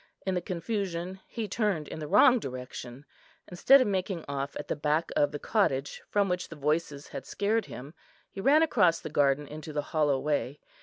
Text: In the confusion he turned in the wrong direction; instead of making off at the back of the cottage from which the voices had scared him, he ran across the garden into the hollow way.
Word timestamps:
In 0.25 0.33
the 0.33 0.41
confusion 0.41 1.19
he 1.27 1.47
turned 1.47 1.87
in 1.87 1.99
the 1.99 2.07
wrong 2.07 2.39
direction; 2.39 3.05
instead 3.47 3.81
of 3.81 3.87
making 3.87 4.25
off 4.27 4.55
at 4.57 4.67
the 4.67 4.75
back 4.75 5.11
of 5.15 5.31
the 5.31 5.37
cottage 5.37 6.01
from 6.09 6.27
which 6.27 6.49
the 6.49 6.55
voices 6.55 7.09
had 7.09 7.23
scared 7.27 7.65
him, 7.67 7.93
he 8.31 8.41
ran 8.41 8.63
across 8.63 8.99
the 8.99 9.11
garden 9.11 9.45
into 9.47 9.71
the 9.71 9.83
hollow 9.93 10.17
way. 10.19 10.59